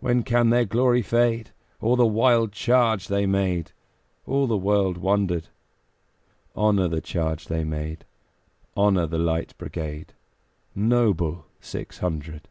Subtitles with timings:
[0.00, 1.50] When can their glory fade?
[1.80, 3.70] O the wild charge they made!
[4.26, 5.46] All the world wondered.
[6.56, 8.04] Honor the charge they made!
[8.76, 10.12] Honor the Light Brigade,
[10.74, 12.48] Noble six hundred!